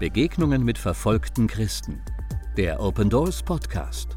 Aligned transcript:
Begegnungen 0.00 0.64
mit 0.64 0.78
verfolgten 0.78 1.46
Christen. 1.46 2.00
Der 2.56 2.80
Open 2.80 3.10
Doors 3.10 3.42
Podcast. 3.42 4.16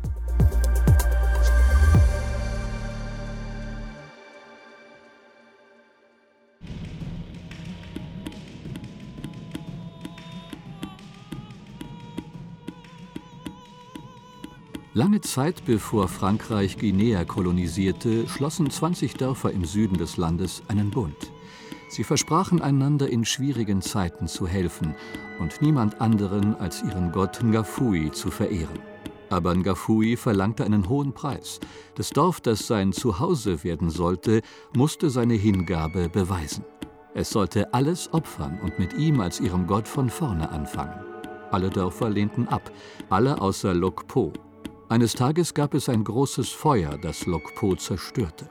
Lange 14.94 15.20
Zeit 15.20 15.66
bevor 15.66 16.08
Frankreich 16.08 16.78
Guinea 16.78 17.26
kolonisierte, 17.26 18.26
schlossen 18.30 18.70
20 18.70 19.16
Dörfer 19.16 19.52
im 19.52 19.66
Süden 19.66 19.98
des 19.98 20.16
Landes 20.16 20.64
einen 20.70 20.92
Bund. 20.92 21.34
Sie 21.94 22.04
versprachen 22.04 22.60
einander 22.60 23.08
in 23.08 23.24
schwierigen 23.24 23.84
Zeiten 23.84 24.28
zu 24.28 24.48
helfen 24.48 24.96
und 25.40 25.62
niemand 25.62 26.02
anderen 26.02 26.56
als 26.56 26.82
ihren 26.82 27.12
Gott 27.12 27.44
Ngafui 27.44 28.12
zu 28.12 28.32
verehren. 28.32 28.80
Aber 29.30 29.54
Ngafui 29.54 30.18
verlangte 30.18 30.64
einen 30.66 30.90
hohen 30.90 31.14
Preis. 31.14 31.60
Das 31.94 32.10
Dorf, 32.10 32.42
das 32.42 32.66
sein 32.66 32.94
Zuhause 32.94 33.64
werden 33.64 33.92
sollte, 33.92 34.42
musste 34.76 35.12
seine 35.12 35.36
Hingabe 35.36 36.10
beweisen. 36.10 36.66
Es 37.14 37.30
sollte 37.30 37.76
alles 37.76 38.12
opfern 38.12 38.60
und 38.64 38.80
mit 38.80 38.94
ihm 38.94 39.20
als 39.20 39.40
ihrem 39.40 39.68
Gott 39.68 39.88
von 39.88 40.10
vorne 40.10 40.50
anfangen. 40.50 41.00
Alle 41.52 41.70
Dörfer 41.70 42.10
lehnten 42.10 42.48
ab, 42.48 42.72
alle 43.12 43.40
außer 43.40 43.76
Lokpo, 43.76 44.34
eines 44.90 45.14
Tages 45.14 45.54
gab 45.54 45.76
es 45.76 45.90
ein 45.90 46.04
großes 46.04 46.50
Feuer, 46.50 46.98
das 46.98 47.28
Lokpo 47.28 47.76
zerstörte. 47.76 48.50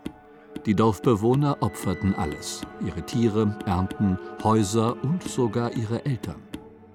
Die 0.65 0.75
Dorfbewohner 0.77 1.57
opferten 1.61 2.15
alles, 2.15 2.63
ihre 2.87 3.05
Tiere, 3.05 3.59
Ernten, 3.67 4.17
Häuser 4.45 4.97
und 5.03 5.25
sogar 5.25 5.77
ihre 5.77 6.05
Eltern. 6.05 6.41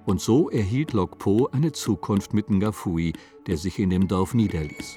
Und 0.06 0.22
so 0.22 0.48
erhielt 0.48 0.94
Lokpo 0.94 1.50
eine 1.52 1.72
Zukunft 1.72 2.32
mit 2.32 2.48
Ngafui, 2.48 3.12
der 3.46 3.58
sich 3.58 3.78
in 3.78 3.90
dem 3.90 4.08
Dorf 4.08 4.32
niederließ. 4.32 4.96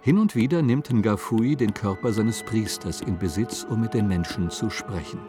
Hin 0.00 0.16
und 0.16 0.34
wieder 0.34 0.62
nimmt 0.62 0.90
Ngafui 0.90 1.56
den 1.56 1.74
Körper 1.74 2.14
seines 2.14 2.42
Priesters 2.42 3.02
in 3.02 3.18
Besitz, 3.18 3.66
um 3.68 3.82
mit 3.82 3.92
den 3.92 4.08
Menschen 4.08 4.48
zu 4.48 4.70
sprechen. 4.70 5.20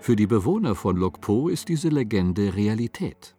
Für 0.00 0.16
die 0.16 0.26
Bewohner 0.26 0.74
von 0.74 0.96
Lokpo 0.96 1.48
ist 1.48 1.68
diese 1.68 1.90
Legende 1.90 2.56
Realität. 2.56 3.36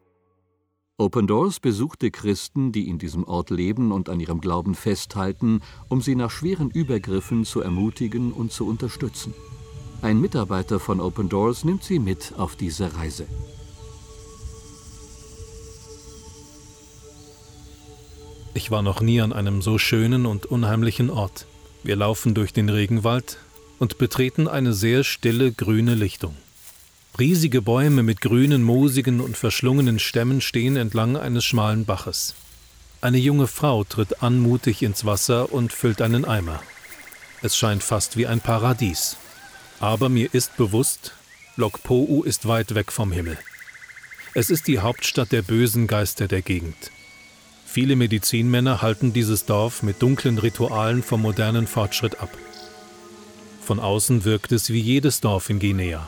Open 1.00 1.28
Doors 1.28 1.62
besuchte 1.62 2.12
Christen, 2.12 2.74
die 2.74 2.90
in 2.90 3.00
diesem 3.00 3.24
Ort 3.24 3.52
leben 3.52 3.94
und 3.94 4.10
an 4.10 4.20
ihrem 4.20 4.42
Glauben 4.42 4.76
festhalten, 4.76 5.62
um 5.88 6.02
sie 6.02 6.14
nach 6.14 6.30
schweren 6.30 6.70
Übergriffen 6.70 7.46
zu 7.46 7.62
ermutigen 7.62 8.34
und 8.34 8.52
zu 8.52 8.68
unterstützen. 8.68 9.34
Ein 10.02 10.20
Mitarbeiter 10.20 10.78
von 10.78 11.00
Open 11.00 11.30
Doors 11.30 11.64
nimmt 11.64 11.86
sie 11.86 12.00
mit 12.00 12.34
auf 12.36 12.58
diese 12.58 12.98
Reise. 12.98 13.28
Ich 18.54 18.70
war 18.70 18.82
noch 18.82 19.00
nie 19.00 19.22
an 19.22 19.32
einem 19.32 19.62
so 19.62 19.78
schönen 19.78 20.26
und 20.26 20.48
unheimlichen 20.48 21.10
Ort. 21.10 21.46
Wir 21.82 21.96
laufen 21.96 22.34
durch 22.34 22.52
den 22.52 22.68
Regenwald 22.68 23.38
und 23.80 24.00
betreten 24.00 24.50
eine 24.50 24.74
sehr 24.74 25.06
stille 25.06 25.54
grüne 25.54 25.96
Lichtung. 25.96 26.36
Riesige 27.18 27.62
Bäume 27.62 28.04
mit 28.04 28.22
grünen, 28.22 28.64
moosigen 28.64 29.20
und 29.20 29.38
verschlungenen 29.38 30.00
Stämmen 30.00 30.42
stehen 30.42 30.76
entlang 30.76 31.18
eines 31.18 31.44
schmalen 31.44 31.86
Baches. 31.86 32.36
Eine 33.02 33.18
junge 33.18 33.48
Frau 33.48 33.84
tritt 33.84 34.22
anmutig 34.22 34.84
ins 34.84 35.06
Wasser 35.06 35.52
und 35.52 35.74
füllt 35.74 36.02
einen 36.02 36.26
Eimer. 36.26 36.62
Es 37.42 37.58
scheint 37.58 37.84
fast 37.84 38.18
wie 38.18 38.28
ein 38.28 38.42
Paradies. 38.42 39.18
Aber 39.80 40.10
mir 40.10 40.34
ist 40.34 40.58
bewusst, 40.58 41.14
Lokpo'u 41.58 42.26
ist 42.26 42.48
weit 42.48 42.76
weg 42.76 42.92
vom 42.92 43.12
Himmel. 43.12 43.38
Es 44.34 44.50
ist 44.50 44.68
die 44.68 44.80
Hauptstadt 44.80 45.32
der 45.32 45.42
bösen 45.42 45.88
Geister 45.88 46.28
der 46.28 46.42
Gegend. 46.42 46.92
Viele 47.66 47.96
Medizinmänner 47.96 48.82
halten 48.82 49.14
dieses 49.14 49.46
Dorf 49.46 49.84
mit 49.84 50.02
dunklen 50.02 50.38
Ritualen 50.38 51.04
vom 51.04 51.22
modernen 51.22 51.68
Fortschritt 51.68 52.20
ab. 52.20 52.30
Von 53.64 53.80
außen 53.80 54.26
wirkt 54.26 54.52
es 54.52 54.70
wie 54.70 54.80
jedes 54.80 55.22
Dorf 55.22 55.50
in 55.50 55.60
Guinea. 55.60 56.08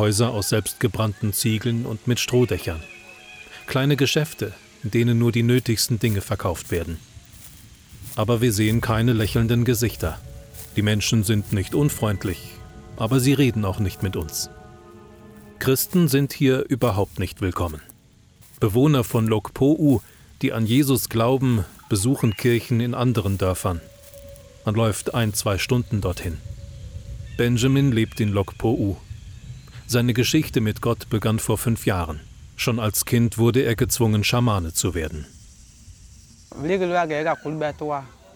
Häuser 0.00 0.30
aus 0.30 0.48
selbstgebrannten 0.48 1.34
Ziegeln 1.34 1.84
und 1.84 2.06
mit 2.06 2.20
Strohdächern. 2.20 2.80
Kleine 3.66 3.96
Geschäfte, 3.96 4.54
in 4.82 4.90
denen 4.90 5.18
nur 5.18 5.30
die 5.30 5.42
nötigsten 5.42 5.98
Dinge 5.98 6.22
verkauft 6.22 6.70
werden. 6.70 6.96
Aber 8.16 8.40
wir 8.40 8.54
sehen 8.54 8.80
keine 8.80 9.12
lächelnden 9.12 9.66
Gesichter. 9.66 10.18
Die 10.74 10.80
Menschen 10.80 11.22
sind 11.22 11.52
nicht 11.52 11.74
unfreundlich, 11.74 12.38
aber 12.96 13.20
sie 13.20 13.34
reden 13.34 13.66
auch 13.66 13.78
nicht 13.78 14.02
mit 14.02 14.16
uns. 14.16 14.48
Christen 15.58 16.08
sind 16.08 16.32
hier 16.32 16.64
überhaupt 16.66 17.18
nicht 17.18 17.42
willkommen. 17.42 17.82
Bewohner 18.58 19.04
von 19.04 19.28
Lokpo'u, 19.28 20.00
die 20.40 20.54
an 20.54 20.64
Jesus 20.64 21.10
glauben, 21.10 21.66
besuchen 21.90 22.34
Kirchen 22.38 22.80
in 22.80 22.94
anderen 22.94 23.36
Dörfern. 23.36 23.82
Man 24.64 24.74
läuft 24.74 25.14
ein, 25.14 25.34
zwei 25.34 25.58
Stunden 25.58 26.00
dorthin. 26.00 26.38
Benjamin 27.36 27.92
lebt 27.92 28.18
in 28.18 28.32
Lokpo'u 28.32 28.96
seine 29.90 30.14
Geschichte 30.14 30.60
mit 30.60 30.80
Gott 30.80 31.10
begann 31.10 31.40
vor 31.40 31.58
fünf 31.58 31.84
Jahren. 31.84 32.20
Schon 32.54 32.78
als 32.78 33.04
Kind 33.04 33.38
wurde 33.38 33.62
er 33.62 33.74
gezwungen, 33.74 34.22
Schamane 34.22 34.72
zu 34.72 34.94
werden. 34.94 35.26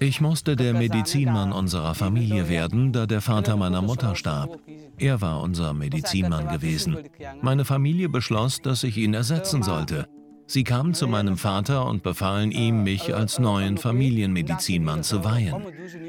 Ich 0.00 0.20
musste 0.20 0.56
der 0.56 0.74
Medizinmann 0.74 1.52
unserer 1.52 1.94
Familie 1.94 2.48
werden, 2.48 2.92
da 2.92 3.06
der 3.06 3.20
Vater 3.20 3.56
meiner 3.56 3.82
Mutter 3.82 4.16
starb. 4.16 4.58
Er 4.98 5.20
war 5.20 5.40
unser 5.42 5.72
Medizinmann 5.74 6.48
gewesen. 6.48 6.98
Meine 7.40 7.64
Familie 7.64 8.08
beschloss, 8.08 8.60
dass 8.60 8.82
ich 8.82 8.96
ihn 8.96 9.14
ersetzen 9.14 9.62
sollte. 9.62 10.08
Sie 10.46 10.64
kamen 10.64 10.92
zu 10.92 11.06
meinem 11.06 11.38
Vater 11.38 11.86
und 11.86 12.02
befahlen 12.02 12.50
ihm, 12.50 12.82
mich 12.82 13.14
als 13.14 13.38
neuen 13.38 13.78
Familienmedizinmann 13.78 15.04
zu 15.04 15.24
weihen. 15.24 15.54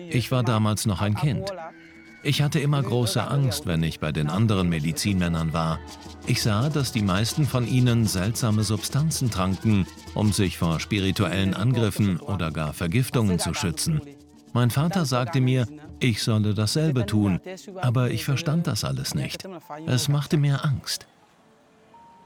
Ich 0.09 0.31
war 0.31 0.43
damals 0.43 0.87
noch 0.87 1.01
ein 1.01 1.15
Kind. 1.15 1.53
Ich 2.25 2.41
hatte 2.41 2.59
immer 2.59 2.81
große 2.81 3.23
Angst, 3.23 3.67
wenn 3.67 3.83
ich 3.83 3.99
bei 3.99 4.11
den 4.11 4.29
anderen 4.31 4.67
Medizinmännern 4.67 5.53
war. 5.53 5.79
Ich 6.25 6.41
sah, 6.41 6.69
dass 6.69 6.91
die 6.91 7.03
meisten 7.03 7.45
von 7.45 7.67
ihnen 7.67 8.07
seltsame 8.07 8.63
Substanzen 8.63 9.29
tranken, 9.29 9.85
um 10.15 10.33
sich 10.33 10.57
vor 10.57 10.79
spirituellen 10.79 11.53
Angriffen 11.53 12.19
oder 12.19 12.49
gar 12.49 12.73
Vergiftungen 12.73 13.37
zu 13.37 13.53
schützen. 13.53 14.01
Mein 14.53 14.71
Vater 14.71 15.05
sagte 15.05 15.39
mir, 15.39 15.67
ich 15.99 16.23
solle 16.23 16.55
dasselbe 16.55 17.05
tun, 17.05 17.39
aber 17.75 18.09
ich 18.09 18.25
verstand 18.25 18.65
das 18.65 18.83
alles 18.83 19.13
nicht. 19.13 19.47
Es 19.85 20.07
machte 20.07 20.37
mir 20.37 20.65
Angst. 20.65 21.05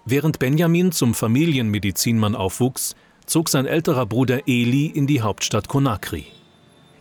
Während 0.06 0.40
Benjamin 0.40 0.94
zum 0.94 1.14
Familienmedizinmann 1.14 2.36
aufwuchs, 2.36 2.96
zog 3.26 3.50
sein 3.50 3.66
älterer 3.66 4.06
Bruder 4.06 4.48
Eli 4.48 4.86
in 4.86 5.08
die 5.08 5.20
Hauptstadt 5.20 5.68
Conakry. 5.68 6.24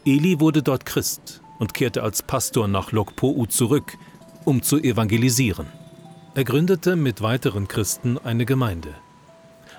Eli 0.04 0.41
wurde 0.41 0.64
dort 0.64 0.84
Christ 0.84 1.42
und 1.58 1.74
kehrte 1.74 2.02
als 2.02 2.22
Pastor 2.22 2.69
nach 2.69 2.92
Lokpo'u 2.92 3.48
zurück, 3.48 3.96
um 4.44 4.62
zu 4.62 4.78
evangelisieren. 4.78 5.66
Er 6.34 6.44
gründete 6.44 6.96
mit 6.96 7.20
weiteren 7.20 7.69
Christen 7.69 8.19
eine 8.19 8.46
Gemeinde. 8.46 8.94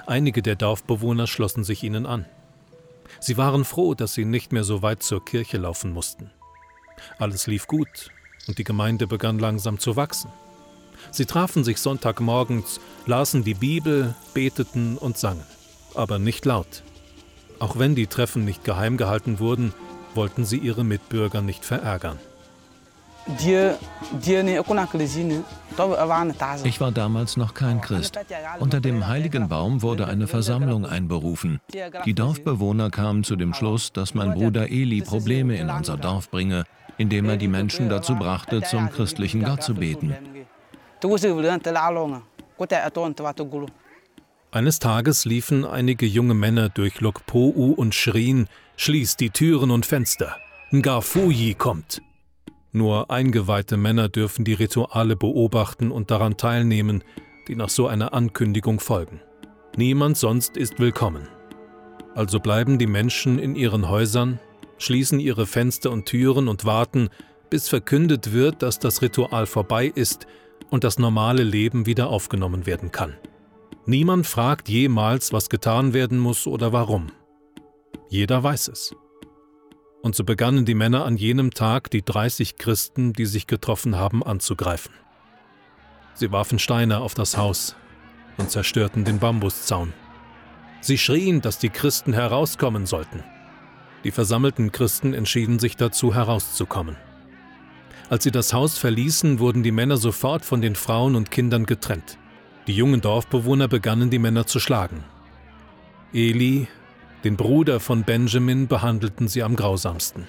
Einige 0.06 0.42
der 0.42 0.56
Dorfbewohner 0.56 1.28
schlossen 1.28 1.64
sich 1.64 1.84
ihnen 1.84 2.06
an. 2.06 2.26
Sie 3.20 3.38
waren 3.38 3.66
froh, 3.66 3.94
dass 3.94 4.14
sie 4.14 4.26
nicht 4.26 4.52
mehr 4.52 4.64
so 4.64 4.82
weit 4.82 5.04
zur 5.04 5.24
Kirche 5.24 5.58
laufen 5.58 5.94
mussten. 5.94 6.32
Alles 7.18 7.48
lief 7.48 7.68
gut 7.68 8.10
und 8.48 8.58
die 8.58 8.64
Gemeinde 8.64 9.08
begann 9.08 9.40
langsam 9.40 9.80
zu 9.80 9.96
wachsen. 9.96 10.32
Sie 11.12 11.26
trafen 11.26 11.64
sich 11.64 11.80
Sonntagmorgens, 11.80 12.80
lasen 13.06 13.44
die 13.44 13.54
Bibel, 13.54 14.16
beteten 14.34 14.98
und 14.98 15.18
sangen, 15.18 15.46
aber 15.96 16.20
nicht 16.20 16.46
laut. 16.46 16.84
Auch 17.60 17.78
wenn 17.78 17.96
die 17.96 18.08
Treffen 18.08 18.46
nicht 18.46 18.64
geheim 18.64 18.98
gehalten 18.98 19.40
wurden, 19.40 19.74
wollten 20.20 20.44
sie 20.44 20.58
ihre 20.58 20.84
Mitbürger 20.84 21.42
nicht 21.42 21.64
verärgern. 21.64 22.20
Ich 26.66 26.82
war 26.82 26.92
damals 26.92 27.38
noch 27.38 27.54
kein 27.54 27.80
Christ. 27.80 28.20
Unter 28.60 28.82
dem 28.82 29.08
heiligen 29.08 29.48
Baum 29.48 29.82
wurde 29.82 30.08
eine 30.08 30.28
Versammlung 30.28 30.86
einberufen. 30.86 31.62
Die 32.06 32.14
Dorfbewohner 32.14 32.90
kamen 32.90 33.24
zu 33.24 33.38
dem 33.38 33.54
Schluss, 33.54 33.94
dass 33.94 34.14
mein 34.14 34.34
Bruder 34.34 34.70
Eli 34.70 35.02
Probleme 35.02 35.56
in 35.56 35.70
unser 35.70 35.96
Dorf 35.96 36.30
bringe, 36.30 36.66
indem 36.98 37.30
er 37.30 37.38
die 37.38 37.48
Menschen 37.48 37.88
dazu 37.88 38.16
brachte, 38.16 38.62
zum 38.64 38.90
christlichen 38.90 39.46
Gott 39.46 39.64
zu 39.64 39.74
beten. 39.76 40.14
Eines 44.52 44.80
Tages 44.80 45.26
liefen 45.26 45.64
einige 45.64 46.06
junge 46.06 46.34
Männer 46.34 46.70
durch 46.70 46.96
Lokpo'u 46.98 47.74
und 47.74 47.94
schrien, 47.94 48.48
Schließt 48.82 49.20
die 49.20 49.30
Türen 49.30 49.72
und 49.72 49.86
Fenster. 49.86 50.38
Ngafuyi 50.72 51.54
kommt. 51.54 52.02
Nur 52.72 53.12
eingeweihte 53.12 53.76
Männer 53.76 54.08
dürfen 54.08 54.46
die 54.46 54.54
Rituale 54.54 55.18
beobachten 55.18 55.92
und 55.92 56.12
daran 56.12 56.38
teilnehmen, 56.38 57.04
die 57.50 57.58
nach 57.58 57.68
so 57.68 57.88
einer 57.88 58.14
Ankündigung 58.14 58.80
folgen. 58.80 59.20
Niemand 59.76 60.18
sonst 60.18 60.56
ist 60.56 60.80
willkommen. 60.80 61.28
Also 62.16 62.40
bleiben 62.40 62.80
die 62.80 62.88
Menschen 62.88 63.38
in 63.38 63.58
ihren 63.58 63.90
Häusern, 63.90 64.40
schließen 64.78 65.20
ihre 65.20 65.46
Fenster 65.46 65.92
und 65.92 66.06
Türen 66.06 66.48
und 66.48 66.64
warten, 66.64 67.10
bis 67.50 67.68
verkündet 67.68 68.32
wird, 68.32 68.62
dass 68.64 68.80
das 68.80 69.02
Ritual 69.02 69.46
vorbei 69.46 69.92
ist 69.94 70.26
und 70.70 70.86
das 70.86 71.00
normale 71.00 71.44
Leben 71.44 71.86
wieder 71.86 72.08
aufgenommen 72.08 72.66
werden 72.66 72.94
kann. 72.94 73.18
Niemand 73.90 74.28
fragt 74.28 74.70
jemals, 74.70 75.34
was 75.34 75.50
getan 75.50 75.96
werden 75.96 76.20
muss 76.20 76.46
oder 76.46 76.72
warum. 76.72 77.08
Jeder 78.08 78.44
weiß 78.44 78.68
es. 78.68 78.96
Und 80.04 80.16
so 80.16 80.24
begannen 80.24 80.64
die 80.64 80.76
Männer 80.76 81.06
an 81.06 81.18
jenem 81.18 81.50
Tag, 81.56 81.90
die 81.90 82.06
30 82.06 82.58
Christen, 82.58 83.14
die 83.14 83.26
sich 83.26 83.48
getroffen 83.48 83.96
haben, 83.96 84.22
anzugreifen. 84.22 84.94
Sie 86.14 86.32
warfen 86.32 86.60
Steine 86.60 87.00
auf 87.00 87.16
das 87.16 87.36
Haus 87.36 87.76
und 88.38 88.52
zerstörten 88.52 89.06
den 89.06 89.18
Bambuszaun. 89.18 89.92
Sie 90.82 91.00
schrien, 91.00 91.42
dass 91.42 91.58
die 91.58 91.70
Christen 91.70 92.14
herauskommen 92.14 92.86
sollten. 92.86 93.24
Die 94.04 94.12
versammelten 94.12 94.72
Christen 94.72 95.16
entschieden 95.16 95.58
sich 95.58 95.78
dazu, 95.78 96.14
herauszukommen. 96.14 96.96
Als 98.08 98.24
sie 98.24 98.32
das 98.32 98.54
Haus 98.54 98.78
verließen, 98.78 99.40
wurden 99.40 99.64
die 99.64 99.72
Männer 99.72 99.98
sofort 99.98 100.46
von 100.46 100.62
den 100.62 100.76
Frauen 100.76 101.16
und 101.16 101.32
Kindern 101.32 101.66
getrennt. 101.66 102.20
Die 102.70 102.76
jungen 102.76 103.02
Dorfbewohner 103.02 103.68
begannen 103.68 104.12
die 104.12 104.20
Männer 104.20 104.46
zu 104.46 104.60
schlagen. 104.60 105.04
Eli, 106.14 106.68
den 107.24 107.36
Bruder 107.36 107.80
von 107.80 108.04
Benjamin, 108.04 108.68
behandelten 108.68 109.28
sie 109.28 109.42
am 109.42 109.56
grausamsten. 109.56 110.28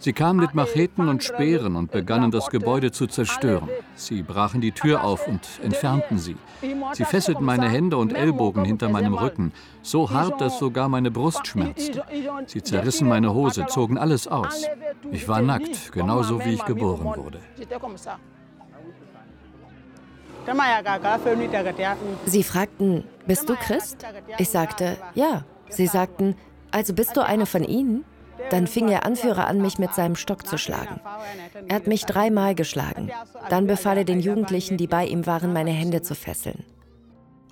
Sie 0.00 0.12
kamen 0.12 0.40
mit 0.40 0.54
Macheten 0.54 1.08
und 1.08 1.22
Speeren 1.22 1.76
und 1.76 1.92
begannen 1.92 2.32
das 2.32 2.50
Gebäude 2.50 2.90
zu 2.90 3.06
zerstören. 3.06 3.68
Sie 3.94 4.22
brachen 4.24 4.60
die 4.60 4.72
Tür 4.72 5.04
auf 5.04 5.28
und 5.28 5.42
entfernten 5.62 6.18
sie. 6.18 6.36
Sie 6.94 7.04
fesselten 7.04 7.44
meine 7.44 7.68
Hände 7.68 7.98
und 7.98 8.14
Ellbogen 8.14 8.64
hinter 8.64 8.88
meinem 8.88 9.14
Rücken, 9.14 9.52
so 9.80 10.10
hart, 10.10 10.40
dass 10.40 10.58
sogar 10.58 10.88
meine 10.88 11.12
Brust 11.12 11.46
schmerzte. 11.46 12.02
Sie 12.46 12.64
zerrissen 12.64 13.06
meine 13.06 13.32
Hose, 13.32 13.66
zogen 13.66 13.96
alles 13.96 14.26
aus. 14.26 14.66
Ich 15.12 15.28
war 15.28 15.40
nackt, 15.40 15.92
genauso 15.92 16.44
wie 16.44 16.54
ich 16.54 16.64
geboren 16.64 17.14
wurde. 17.14 17.38
Sie 22.24 22.42
fragten, 22.42 23.04
bist 23.26 23.48
du 23.48 23.54
Christ? 23.56 24.06
Ich 24.38 24.48
sagte, 24.48 24.96
ja. 25.14 25.44
Sie 25.68 25.86
sagten, 25.86 26.36
also 26.70 26.94
bist 26.94 27.16
du 27.16 27.24
eine 27.24 27.46
von 27.46 27.64
ihnen? 27.64 28.04
Dann 28.50 28.66
fing 28.66 28.86
der 28.86 29.04
Anführer 29.04 29.48
an, 29.48 29.60
mich 29.60 29.78
mit 29.78 29.94
seinem 29.94 30.14
Stock 30.14 30.46
zu 30.46 30.58
schlagen. 30.58 31.00
Er 31.68 31.76
hat 31.76 31.86
mich 31.86 32.04
dreimal 32.04 32.54
geschlagen. 32.54 33.10
Dann 33.50 33.66
befahl 33.66 33.98
er 33.98 34.04
den 34.04 34.20
Jugendlichen, 34.20 34.76
die 34.76 34.86
bei 34.86 35.06
ihm 35.06 35.26
waren, 35.26 35.52
meine 35.52 35.70
Hände 35.70 36.02
zu 36.02 36.14
fesseln. 36.14 36.64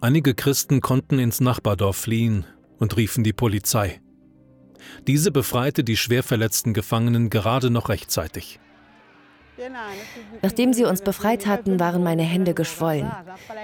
Einige 0.00 0.34
Christen 0.34 0.80
konnten 0.80 1.18
ins 1.18 1.40
Nachbardorf 1.40 1.96
fliehen 1.96 2.44
und 2.78 2.96
riefen 2.96 3.24
die 3.24 3.32
Polizei. 3.32 4.00
Diese 5.06 5.30
befreite 5.30 5.82
die 5.82 5.96
schwer 5.96 6.22
verletzten 6.22 6.74
Gefangenen 6.74 7.30
gerade 7.30 7.70
noch 7.70 7.88
rechtzeitig. 7.88 8.60
Nachdem 10.42 10.72
sie 10.72 10.84
uns 10.84 11.02
befreit 11.02 11.46
hatten, 11.46 11.78
waren 11.78 12.02
meine 12.02 12.22
Hände 12.22 12.54
geschwollen. 12.54 13.10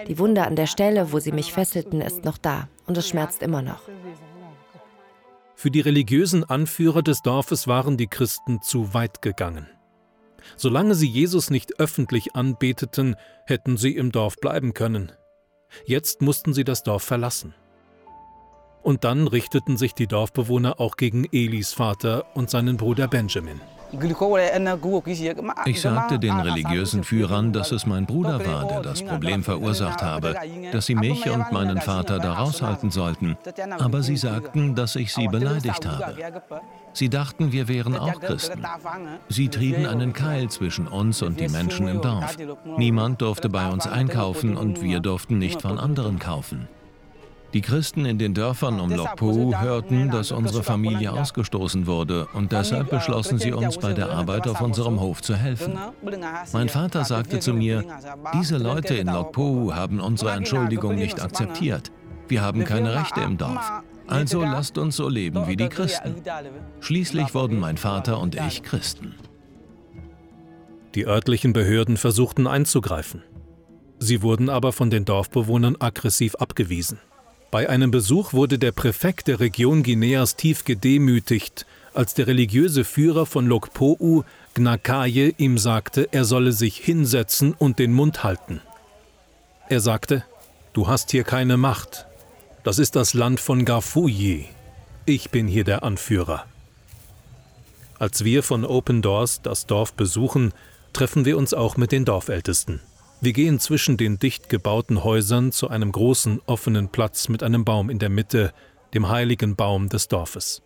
Die 0.06 0.19
Wunde 0.19 0.44
an 0.44 0.56
der 0.56 0.66
Stelle, 0.66 1.12
wo 1.12 1.19
sie 1.19 1.32
mich 1.32 1.52
fesselten, 1.52 2.00
ist 2.00 2.25
noch 2.25 2.38
da 2.38 2.69
und 2.87 2.96
es 2.96 3.08
schmerzt 3.08 3.42
immer 3.42 3.62
noch. 3.62 3.82
Für 5.54 5.70
die 5.70 5.81
religiösen 5.81 6.44
Anführer 6.44 7.02
des 7.02 7.22
Dorfes 7.22 7.69
waren 7.69 7.96
die 7.96 8.06
Christen 8.06 8.62
zu 8.62 8.94
weit 8.94 9.20
gegangen. 9.20 9.69
Solange 10.56 10.94
sie 10.94 11.08
Jesus 11.08 11.50
nicht 11.50 11.78
öffentlich 11.78 12.34
anbeteten, 12.34 13.16
hätten 13.46 13.76
sie 13.76 13.94
im 13.96 14.10
Dorf 14.10 14.37
bleiben 14.37 14.72
können. 14.72 15.12
Jetzt 15.84 16.22
mussten 16.22 16.54
sie 16.54 16.64
das 16.64 16.82
Dorf 16.82 17.02
verlassen. 17.02 17.54
Und 18.82 19.04
dann 19.04 19.26
richteten 19.26 19.76
sich 19.76 19.94
die 19.94 20.06
Dorfbewohner 20.06 20.80
auch 20.80 20.96
gegen 20.96 21.26
Elis 21.32 21.72
Vater 21.72 22.24
und 22.34 22.50
seinen 22.50 22.76
Bruder 22.76 23.08
Benjamin. 23.08 23.60
Ich 25.66 25.80
sagte 25.80 26.18
den 26.18 26.38
religiösen 26.38 27.02
Führern, 27.02 27.52
dass 27.52 27.72
es 27.72 27.86
mein 27.86 28.06
Bruder 28.06 28.44
war, 28.46 28.68
der 28.68 28.82
das 28.82 29.02
Problem 29.02 29.42
verursacht 29.42 30.02
habe, 30.02 30.34
dass 30.72 30.86
sie 30.86 30.94
mich 30.94 31.28
und 31.28 31.50
meinen 31.50 31.80
Vater 31.80 32.18
da 32.18 32.34
raushalten 32.34 32.90
sollten. 32.90 33.36
Aber 33.78 34.02
sie 34.02 34.16
sagten, 34.16 34.74
dass 34.74 34.96
ich 34.96 35.12
sie 35.12 35.26
beleidigt 35.26 35.86
habe. 35.86 36.14
Sie 36.92 37.08
dachten, 37.08 37.52
wir 37.52 37.68
wären 37.68 37.96
auch 37.96 38.20
Christen. 38.20 38.64
Sie 39.28 39.48
trieben 39.48 39.86
einen 39.86 40.12
Keil 40.12 40.48
zwischen 40.50 40.86
uns 40.86 41.22
und 41.22 41.40
die 41.40 41.48
Menschen 41.48 41.88
im 41.88 42.00
Dorf. 42.00 42.36
Niemand 42.76 43.20
durfte 43.20 43.48
bei 43.48 43.68
uns 43.68 43.86
einkaufen 43.86 44.56
und 44.56 44.82
wir 44.82 45.00
durften 45.00 45.38
nicht 45.38 45.62
von 45.62 45.78
anderen 45.78 46.18
kaufen. 46.18 46.68
Die 47.52 47.62
Christen 47.62 48.05
in 48.05 48.19
den 48.19 48.32
Dörfern 48.32 48.79
um 48.79 48.91
Lokpo 48.91 49.52
hörten, 49.58 50.11
dass 50.11 50.31
unsere 50.31 50.62
Familie 50.62 51.12
ausgestoßen 51.12 51.87
wurde 51.87 52.29
und 52.32 52.52
deshalb 52.52 52.91
beschlossen 52.91 53.38
sie 53.38 53.52
uns 53.52 53.79
bei 53.79 53.93
der 53.93 54.11
Arbeit 54.11 54.47
auf 54.47 54.61
unserem 54.61 55.00
Hof 55.00 55.20
zu 55.20 55.35
helfen. 55.35 55.76
Mein 56.52 56.69
Vater 56.69 57.05
sagte 57.05 57.41
zu 57.41 57.52
mir, 57.52 57.85
diese 58.35 58.56
Leute 58.56 58.94
in 58.94 59.08
Lokpo 59.08 59.73
haben 59.75 59.99
unsere 59.99 60.31
Entschuldigung 60.32 60.94
nicht 60.94 61.20
akzeptiert. 61.20 61.91
Wir 62.29 62.43
haben 62.43 62.64
keine 62.64 62.94
Rechte 62.94 63.20
im 63.20 63.37
Dorf. 63.37 63.82
Also 64.06 64.43
lasst 64.43 64.79
uns 64.79 64.97
so 64.97 65.08
leben 65.08 65.49
wie 65.49 65.56
die 65.56 65.69
Christen. 65.69 66.17
Schließlich 66.81 67.35
wurden 67.35 67.58
mein 67.58 67.76
Vater 67.76 68.20
und 68.20 68.37
ich 68.37 68.62
Christen. 68.62 69.14
Die 70.94 71.06
örtlichen 71.06 71.52
Behörden 71.52 71.97
versuchten 71.97 72.47
einzugreifen. 72.47 73.23
Sie 73.99 74.23
wurden 74.23 74.49
aber 74.49 74.73
von 74.73 74.91
den 74.91 75.05
Dorfbewohnern 75.05 75.76
aggressiv 75.79 76.37
abgewiesen. 76.37 77.00
Bei 77.50 77.69
einem 77.69 77.91
Besuch 77.91 78.32
wurde 78.32 78.58
der 78.58 78.73
Präfekt 78.73 79.26
der 79.26 79.41
Region 79.41 79.82
Guineas 79.82 80.37
tief 80.37 80.64
gedemütigt, 80.64 81.67
als 81.94 82.14
der 82.14 82.29
religiöse 82.29 82.85
Führer 82.85 83.26
von 83.26 83.47
Lokpou, 83.47 84.25
Gnakaye, 84.55 85.35
ihm 85.37 85.58
sagte, 85.58 86.08
er 86.12 86.25
solle 86.25 86.52
sich 86.52 86.76
hinsetzen 86.76 87.52
und 87.52 87.79
den 87.79 87.93
Mund 87.93 88.23
halten. 88.23 88.61
Er 89.69 89.81
sagte, 89.81 90.25
Du 90.73 90.87
hast 90.87 91.11
hier 91.11 91.25
keine 91.25 91.56
Macht. 91.56 92.06
Das 92.62 92.79
ist 92.79 92.94
das 92.94 93.12
Land 93.12 93.41
von 93.41 93.64
Gafuyi. 93.64 94.47
Ich 95.05 95.31
bin 95.31 95.49
hier 95.49 95.64
der 95.64 95.82
Anführer. 95.82 96.44
Als 97.99 98.25
wir 98.25 98.44
von 98.44 98.64
Open 98.64 99.02
Doors 99.02 99.43
das 99.43 99.67
Dorf 99.67 99.94
besuchen, 99.94 100.52
treffen 100.93 101.25
wir 101.25 101.37
uns 101.37 101.55
auch 101.55 101.76
mit 101.76 101.91
den 101.91 102.05
Dorfältesten. 102.05 102.81
Wir 103.22 103.34
gehen 103.34 103.61
zwischen 103.61 103.99
den 103.99 104.19
dicht 104.19 104.49
gebauten 104.49 105.05
Häusern 105.05 105.52
zu 105.52 105.69
einem 105.69 105.93
großen 105.93 106.40
offenen 106.46 106.88
Platz 106.88 107.28
mit 107.28 107.43
einem 107.43 107.67
Baum 107.67 107.90
in 107.90 107.99
der 107.99 108.08
Mitte, 108.08 108.55
dem 108.94 109.11
heiligen 109.11 109.56
Baum 109.56 109.90
des 109.90 110.08
Dorfes. 110.08 110.62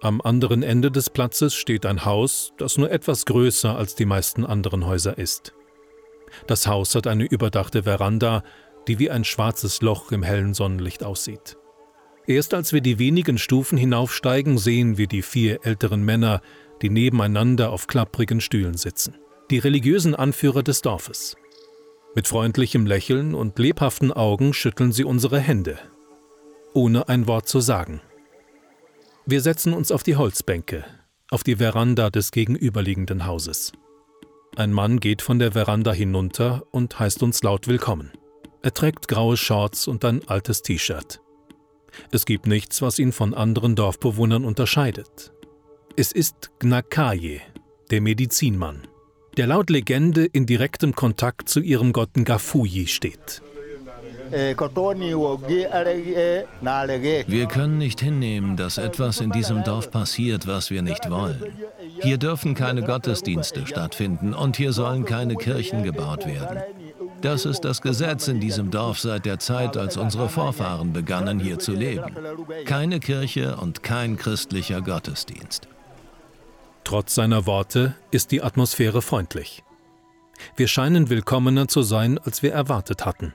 Am 0.00 0.20
anderen 0.20 0.64
Ende 0.64 0.90
des 0.90 1.10
Platzes 1.10 1.54
steht 1.54 1.86
ein 1.86 2.04
Haus, 2.04 2.52
das 2.58 2.76
nur 2.76 2.90
etwas 2.90 3.24
größer 3.24 3.76
als 3.76 3.94
die 3.94 4.04
meisten 4.04 4.44
anderen 4.44 4.84
Häuser 4.84 5.16
ist. 5.16 5.54
Das 6.48 6.66
Haus 6.66 6.96
hat 6.96 7.06
eine 7.06 7.24
überdachte 7.24 7.84
Veranda, 7.84 8.42
die 8.88 8.98
wie 8.98 9.10
ein 9.10 9.24
schwarzes 9.24 9.80
Loch 9.80 10.10
im 10.10 10.24
hellen 10.24 10.54
Sonnenlicht 10.54 11.04
aussieht. 11.04 11.56
Erst 12.26 12.52
als 12.52 12.72
wir 12.72 12.80
die 12.80 12.98
wenigen 12.98 13.38
Stufen 13.38 13.78
hinaufsteigen, 13.78 14.58
sehen 14.58 14.98
wir 14.98 15.06
die 15.06 15.22
vier 15.22 15.64
älteren 15.64 16.02
Männer, 16.02 16.42
die 16.82 16.90
nebeneinander 16.90 17.70
auf 17.70 17.86
klapprigen 17.86 18.40
Stühlen 18.40 18.76
sitzen 18.76 19.14
die 19.50 19.58
religiösen 19.58 20.14
Anführer 20.14 20.62
des 20.62 20.82
Dorfes. 20.82 21.36
Mit 22.14 22.28
freundlichem 22.28 22.84
Lächeln 22.84 23.34
und 23.34 23.58
lebhaften 23.58 24.12
Augen 24.12 24.52
schütteln 24.52 24.92
sie 24.92 25.04
unsere 25.04 25.40
Hände, 25.40 25.78
ohne 26.74 27.08
ein 27.08 27.26
Wort 27.26 27.48
zu 27.48 27.60
sagen. 27.60 28.00
Wir 29.24 29.40
setzen 29.40 29.72
uns 29.72 29.92
auf 29.92 30.02
die 30.02 30.16
Holzbänke, 30.16 30.84
auf 31.30 31.42
die 31.42 31.56
Veranda 31.56 32.10
des 32.10 32.30
gegenüberliegenden 32.30 33.26
Hauses. 33.26 33.72
Ein 34.56 34.72
Mann 34.72 35.00
geht 35.00 35.22
von 35.22 35.38
der 35.38 35.52
Veranda 35.52 35.92
hinunter 35.92 36.64
und 36.70 36.98
heißt 36.98 37.22
uns 37.22 37.42
laut 37.42 37.68
willkommen. 37.68 38.12
Er 38.62 38.74
trägt 38.74 39.08
graue 39.08 39.36
Shorts 39.36 39.86
und 39.86 40.04
ein 40.04 40.26
altes 40.28 40.62
T-Shirt. 40.62 41.20
Es 42.10 42.26
gibt 42.26 42.46
nichts, 42.46 42.82
was 42.82 42.98
ihn 42.98 43.12
von 43.12 43.32
anderen 43.32 43.76
Dorfbewohnern 43.76 44.44
unterscheidet. 44.44 45.32
Es 45.96 46.12
ist 46.12 46.50
Gnakaye, 46.58 47.40
der 47.90 48.00
Medizinmann 48.00 48.87
der 49.38 49.46
laut 49.46 49.70
Legende 49.70 50.24
in 50.24 50.46
direktem 50.46 50.94
Kontakt 50.94 51.48
zu 51.48 51.60
ihrem 51.60 51.92
Gott 51.92 52.16
Ngafuyi 52.16 52.88
steht. 52.88 53.40
Wir 54.30 54.56
können 57.46 57.78
nicht 57.78 58.00
hinnehmen, 58.00 58.56
dass 58.56 58.76
etwas 58.76 59.20
in 59.20 59.30
diesem 59.30 59.62
Dorf 59.64 59.90
passiert, 59.90 60.46
was 60.46 60.70
wir 60.70 60.82
nicht 60.82 61.08
wollen. 61.08 61.40
Hier 62.00 62.18
dürfen 62.18 62.54
keine 62.54 62.82
Gottesdienste 62.82 63.66
stattfinden 63.66 64.34
und 64.34 64.56
hier 64.56 64.72
sollen 64.72 65.04
keine 65.04 65.36
Kirchen 65.36 65.84
gebaut 65.84 66.26
werden. 66.26 66.58
Das 67.22 67.46
ist 67.46 67.60
das 67.60 67.80
Gesetz 67.80 68.28
in 68.28 68.40
diesem 68.40 68.70
Dorf 68.70 68.98
seit 68.98 69.24
der 69.24 69.38
Zeit, 69.38 69.76
als 69.76 69.96
unsere 69.96 70.28
Vorfahren 70.28 70.92
begannen, 70.92 71.40
hier 71.40 71.58
zu 71.58 71.72
leben. 71.72 72.12
Keine 72.64 73.00
Kirche 73.00 73.56
und 73.56 73.82
kein 73.82 74.16
christlicher 74.16 74.82
Gottesdienst. 74.82 75.68
Trotz 76.88 77.14
seiner 77.14 77.44
Worte 77.44 77.94
ist 78.12 78.30
die 78.30 78.42
Atmosphäre 78.42 79.02
freundlich. 79.02 79.62
Wir 80.56 80.68
scheinen 80.68 81.10
willkommener 81.10 81.68
zu 81.68 81.82
sein, 81.82 82.16
als 82.16 82.42
wir 82.42 82.54
erwartet 82.54 83.04
hatten. 83.04 83.34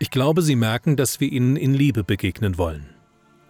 Ich 0.00 0.10
glaube, 0.10 0.42
Sie 0.42 0.56
merken, 0.56 0.96
dass 0.96 1.20
wir 1.20 1.30
ihnen 1.30 1.54
in 1.54 1.74
Liebe 1.74 2.02
begegnen 2.02 2.58
wollen, 2.58 2.88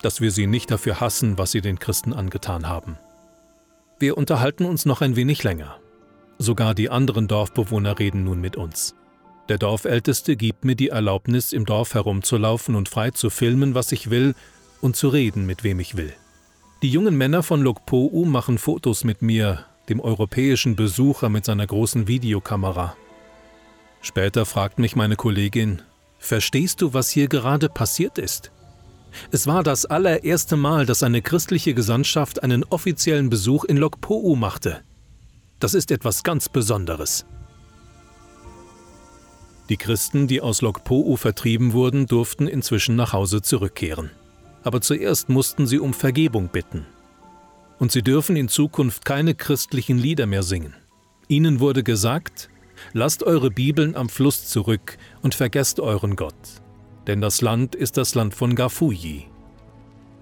dass 0.02 0.20
wir 0.20 0.30
sie 0.30 0.46
nicht 0.46 0.70
dafür 0.70 1.00
hassen, 1.00 1.38
was 1.38 1.52
sie 1.52 1.62
den 1.62 1.78
Christen 1.78 2.12
angetan 2.12 2.68
haben. 2.68 2.98
Wir 3.98 4.18
unterhalten 4.18 4.66
uns 4.66 4.84
noch 4.84 5.00
ein 5.00 5.16
wenig 5.16 5.42
länger. 5.44 5.78
Sogar 6.36 6.74
die 6.74 6.90
anderen 6.90 7.26
Dorfbewohner 7.26 7.98
reden 7.98 8.24
nun 8.24 8.42
mit 8.42 8.54
uns. 8.54 8.94
Der 9.48 9.56
Dorfälteste 9.56 10.36
gibt 10.36 10.66
mir 10.66 10.76
die 10.76 10.90
Erlaubnis, 10.90 11.54
im 11.54 11.64
Dorf 11.64 11.94
herumzulaufen 11.94 12.74
und 12.74 12.90
frei 12.90 13.12
zu 13.12 13.30
filmen, 13.30 13.74
was 13.74 13.92
ich 13.92 14.10
will, 14.10 14.34
und 14.82 14.94
zu 14.94 15.08
reden, 15.08 15.46
mit 15.46 15.64
wem 15.64 15.80
ich 15.80 15.96
will. 15.96 16.12
Die 16.82 16.90
jungen 16.90 17.16
Männer 17.16 17.42
von 17.42 17.62
Lokpo'u 17.62 18.26
machen 18.26 18.58
Fotos 18.58 19.04
mit 19.04 19.22
mir, 19.22 19.64
dem 19.88 20.00
europäischen 20.00 20.76
Besucher 20.76 21.28
mit 21.28 21.44
seiner 21.44 21.66
großen 21.66 22.08
Videokamera. 22.08 22.96
Später 24.02 24.44
fragt 24.44 24.78
mich 24.78 24.96
meine 24.96 25.16
Kollegin, 25.16 25.82
verstehst 26.18 26.82
du, 26.82 26.92
was 26.92 27.08
hier 27.08 27.28
gerade 27.28 27.68
passiert 27.68 28.18
ist? 28.18 28.50
Es 29.30 29.46
war 29.46 29.62
das 29.62 29.86
allererste 29.86 30.56
Mal, 30.56 30.86
dass 30.86 31.02
eine 31.02 31.22
christliche 31.22 31.72
Gesandtschaft 31.72 32.42
einen 32.42 32.64
offiziellen 32.64 33.30
Besuch 33.30 33.64
in 33.64 33.78
Lokpo'u 33.78 34.36
machte. 34.36 34.82
Das 35.60 35.72
ist 35.72 35.90
etwas 35.90 36.22
ganz 36.22 36.48
Besonderes. 36.48 37.24
Die 39.70 39.78
Christen, 39.78 40.26
die 40.26 40.42
aus 40.42 40.60
Lokpo'u 40.60 41.16
vertrieben 41.16 41.72
wurden, 41.72 42.06
durften 42.06 42.46
inzwischen 42.46 42.96
nach 42.96 43.12
Hause 43.14 43.40
zurückkehren. 43.40 44.10
Aber 44.64 44.80
zuerst 44.80 45.28
mussten 45.28 45.66
sie 45.66 45.78
um 45.78 45.94
Vergebung 45.94 46.48
bitten. 46.48 46.86
Und 47.78 47.92
sie 47.92 48.02
dürfen 48.02 48.34
in 48.36 48.48
Zukunft 48.48 49.04
keine 49.04 49.34
christlichen 49.34 49.98
Lieder 49.98 50.26
mehr 50.26 50.42
singen. 50.42 50.74
Ihnen 51.28 51.60
wurde 51.60 51.82
gesagt, 51.82 52.48
lasst 52.92 53.22
eure 53.22 53.50
Bibeln 53.50 53.94
am 53.94 54.08
Fluss 54.08 54.48
zurück 54.48 54.96
und 55.22 55.34
vergesst 55.34 55.80
euren 55.80 56.16
Gott. 56.16 56.34
Denn 57.06 57.20
das 57.20 57.42
Land 57.42 57.74
ist 57.74 57.96
das 57.96 58.14
Land 58.14 58.34
von 58.34 58.54
Gafuyi. 58.54 59.26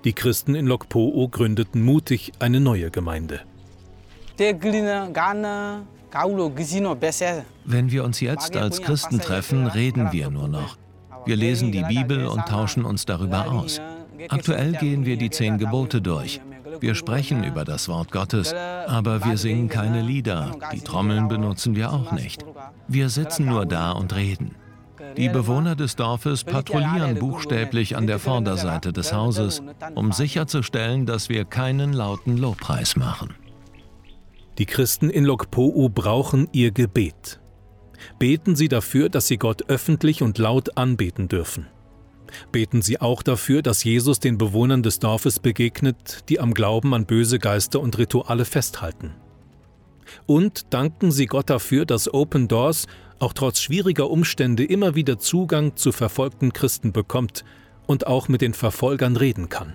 Die 0.04 0.12
Christen 0.12 0.56
in 0.56 0.66
Lokpo'o 0.66 1.30
gründeten 1.30 1.82
mutig 1.82 2.32
eine 2.40 2.58
neue 2.58 2.90
Gemeinde. 2.90 3.40
Wenn 7.64 7.90
wir 7.90 8.04
uns 8.04 8.20
jetzt 8.20 8.56
als 8.56 8.82
Christen 8.82 9.20
treffen, 9.20 9.66
reden 9.66 10.10
wir 10.10 10.30
nur 10.30 10.48
noch. 10.48 10.76
Wir 11.24 11.36
lesen 11.36 11.70
die 11.70 11.84
Bibel 11.84 12.26
und 12.26 12.46
tauschen 12.46 12.84
uns 12.84 13.06
darüber 13.06 13.50
aus. 13.52 13.80
Aktuell 14.28 14.72
gehen 14.72 15.04
wir 15.04 15.16
die 15.16 15.30
zehn 15.30 15.58
Gebote 15.58 16.00
durch. 16.00 16.40
Wir 16.80 16.94
sprechen 16.94 17.44
über 17.44 17.64
das 17.64 17.88
Wort 17.88 18.10
Gottes, 18.10 18.54
aber 18.54 19.24
wir 19.24 19.36
singen 19.36 19.68
keine 19.68 20.02
Lieder, 20.02 20.56
die 20.72 20.80
Trommeln 20.80 21.28
benutzen 21.28 21.76
wir 21.76 21.92
auch 21.92 22.12
nicht. 22.12 22.44
Wir 22.88 23.08
sitzen 23.08 23.46
nur 23.46 23.66
da 23.66 23.92
und 23.92 24.14
reden. 24.14 24.54
Die 25.16 25.28
Bewohner 25.28 25.76
des 25.76 25.96
Dorfes 25.96 26.44
patrouillieren 26.44 27.18
buchstäblich 27.18 27.96
an 27.96 28.06
der 28.06 28.18
Vorderseite 28.18 28.92
des 28.92 29.12
Hauses, 29.12 29.62
um 29.94 30.12
sicherzustellen, 30.12 31.06
dass 31.06 31.28
wir 31.28 31.44
keinen 31.44 31.92
lauten 31.92 32.38
Lobpreis 32.38 32.96
machen. 32.96 33.34
Die 34.58 34.66
Christen 34.66 35.10
in 35.10 35.26
Lokpo'u 35.26 35.88
brauchen 35.88 36.48
ihr 36.52 36.70
Gebet. 36.70 37.40
Beten 38.18 38.56
Sie 38.56 38.68
dafür, 38.68 39.08
dass 39.08 39.26
Sie 39.26 39.36
Gott 39.36 39.68
öffentlich 39.68 40.22
und 40.22 40.38
laut 40.38 40.76
anbeten 40.76 41.28
dürfen. 41.28 41.66
Beten 42.50 42.82
Sie 42.82 43.00
auch 43.00 43.22
dafür, 43.22 43.62
dass 43.62 43.84
Jesus 43.84 44.20
den 44.20 44.38
Bewohnern 44.38 44.82
des 44.82 44.98
Dorfes 44.98 45.38
begegnet, 45.38 46.28
die 46.28 46.40
am 46.40 46.54
Glauben 46.54 46.94
an 46.94 47.06
böse 47.06 47.38
Geister 47.38 47.80
und 47.80 47.98
Rituale 47.98 48.44
festhalten. 48.44 49.14
Und 50.26 50.72
danken 50.74 51.10
Sie 51.10 51.26
Gott 51.26 51.50
dafür, 51.50 51.86
dass 51.86 52.12
Open 52.12 52.48
Doors 52.48 52.86
auch 53.18 53.32
trotz 53.32 53.60
schwieriger 53.60 54.10
Umstände 54.10 54.64
immer 54.64 54.94
wieder 54.94 55.18
Zugang 55.18 55.76
zu 55.76 55.92
verfolgten 55.92 56.52
Christen 56.52 56.92
bekommt 56.92 57.44
und 57.86 58.06
auch 58.06 58.28
mit 58.28 58.40
den 58.40 58.54
Verfolgern 58.54 59.16
reden 59.16 59.48
kann. 59.48 59.74